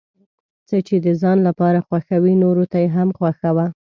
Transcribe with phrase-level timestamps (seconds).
[0.67, 3.65] څه چې د ځان لپاره خوښوې نورو ته یې هم خوښوه.